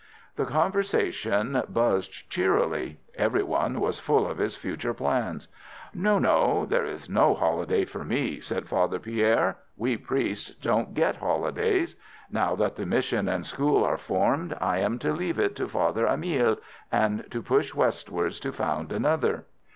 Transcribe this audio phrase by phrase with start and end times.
[0.35, 2.97] The conversation buzzed cheerily.
[3.13, 5.47] Everyone was full of his future plans.
[5.93, 9.57] "No, no, there is no holiday for me," said Father Pierre.
[9.77, 11.95] "We priests don't get holidays.
[12.31, 16.07] Now that the mission and school are formed I am to leave it to Father
[16.07, 16.57] Amiel,
[16.91, 19.45] and to push westwards to found another."